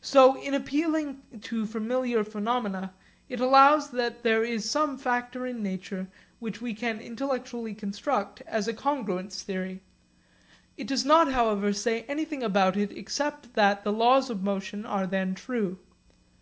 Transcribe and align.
So 0.00 0.40
in 0.40 0.54
appealing 0.54 1.20
to 1.42 1.66
familiar 1.66 2.24
phenomena 2.24 2.94
it 3.28 3.40
allows 3.40 3.90
that 3.90 4.22
there 4.22 4.42
is 4.42 4.70
some 4.70 4.96
factor 4.96 5.44
in 5.46 5.62
nature 5.62 6.08
which 6.38 6.62
we 6.62 6.72
can 6.72 6.98
intellectually 6.98 7.74
construct 7.74 8.40
as 8.46 8.66
a 8.66 8.72
congruence 8.72 9.42
theory. 9.42 9.82
It 10.78 10.86
does 10.86 11.04
not 11.04 11.30
however 11.30 11.74
say 11.74 12.04
anything 12.08 12.42
about 12.42 12.78
it 12.78 12.96
except 12.96 13.52
that 13.52 13.84
the 13.84 13.92
laws 13.92 14.30
of 14.30 14.42
motion 14.42 14.86
are 14.86 15.06
then 15.06 15.34
true. 15.34 15.78